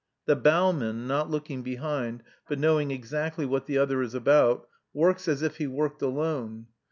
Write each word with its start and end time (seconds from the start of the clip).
The 0.25 0.35
bowman, 0.35 1.05
not 1.05 1.29
looking 1.29 1.61
behind, 1.61 2.23
but 2.49 2.57
knowing 2.57 2.89
exactly 2.89 3.45
what 3.45 3.67
the 3.67 3.77
other 3.77 4.01
is 4.01 4.15
about, 4.15 4.67
works 4.95 5.27
as 5.27 5.43
if 5.43 5.57
he 5.57 5.67
worked 5.67 6.01
alone. 6.01 6.65